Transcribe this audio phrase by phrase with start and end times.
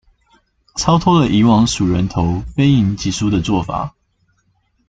[0.77, 3.93] 超脫了以往數人頭、非贏即輸的做法